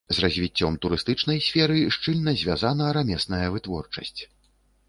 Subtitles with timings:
[0.17, 4.21] З развіццём турыстычнай сферы шчыльна звязана рамесная вытворчасць.